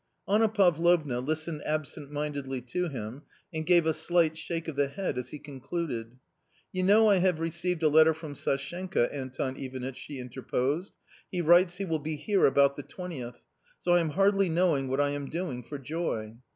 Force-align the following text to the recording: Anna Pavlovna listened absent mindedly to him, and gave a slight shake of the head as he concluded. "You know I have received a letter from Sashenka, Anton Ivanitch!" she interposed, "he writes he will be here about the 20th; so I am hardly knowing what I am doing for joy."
Anna 0.27 0.49
Pavlovna 0.49 1.19
listened 1.19 1.61
absent 1.63 2.09
mindedly 2.11 2.59
to 2.61 2.87
him, 2.89 3.21
and 3.53 3.67
gave 3.67 3.85
a 3.85 3.93
slight 3.93 4.35
shake 4.35 4.67
of 4.67 4.75
the 4.75 4.87
head 4.87 5.15
as 5.15 5.29
he 5.29 5.37
concluded. 5.37 6.17
"You 6.71 6.81
know 6.81 7.07
I 7.07 7.17
have 7.17 7.39
received 7.39 7.83
a 7.83 7.87
letter 7.87 8.15
from 8.15 8.33
Sashenka, 8.33 9.13
Anton 9.13 9.57
Ivanitch!" 9.57 9.97
she 9.99 10.17
interposed, 10.17 10.93
"he 11.31 11.39
writes 11.43 11.77
he 11.77 11.85
will 11.85 11.99
be 11.99 12.15
here 12.15 12.47
about 12.47 12.77
the 12.77 12.81
20th; 12.83 13.41
so 13.79 13.93
I 13.93 13.99
am 13.99 14.09
hardly 14.09 14.49
knowing 14.49 14.87
what 14.87 14.99
I 14.99 15.11
am 15.11 15.29
doing 15.29 15.61
for 15.61 15.77
joy." 15.77 16.33